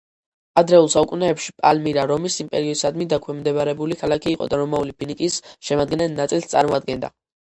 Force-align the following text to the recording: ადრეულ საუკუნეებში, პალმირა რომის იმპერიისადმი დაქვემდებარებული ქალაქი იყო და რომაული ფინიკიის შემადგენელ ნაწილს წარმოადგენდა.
ადრეულ 0.59 0.87
საუკუნეებში, 0.93 1.51
პალმირა 1.63 2.05
რომის 2.11 2.37
იმპერიისადმი 2.43 3.07
დაქვემდებარებული 3.11 3.97
ქალაქი 4.01 4.33
იყო 4.37 4.47
და 4.53 4.61
რომაული 4.61 4.95
ფინიკიის 5.03 5.37
შემადგენელ 5.69 6.17
ნაწილს 6.21 6.49
წარმოადგენდა. 6.55 7.13